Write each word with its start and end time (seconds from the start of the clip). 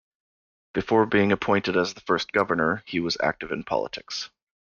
Before 0.73 1.05
being 1.05 1.31
appointed 1.31 1.77
as 1.77 1.93
the 1.93 2.01
first 2.01 2.31
Governor, 2.33 2.81
he 2.87 2.99
was 2.99 3.17
active 3.21 3.51
in 3.51 3.63
politics. 3.63 4.31